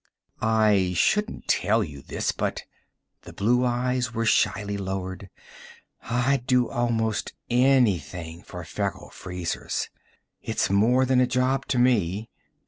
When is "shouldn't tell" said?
0.95-1.83